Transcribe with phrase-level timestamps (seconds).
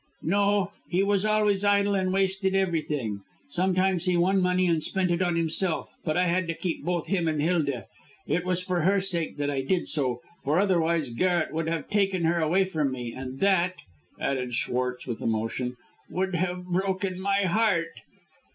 [0.23, 3.21] "No, he was always idle and wasted everything.
[3.49, 7.05] Sometimes he won money and spent it on himself; but I had to keep both
[7.05, 7.85] him and Hilda.
[8.25, 12.23] It was for her sake that I did so, for otherwise Garret would have taken
[12.23, 13.75] her away from me; and that,"
[14.19, 15.77] added Schwartz, with emotion,
[16.09, 18.01] "would have broken my heart."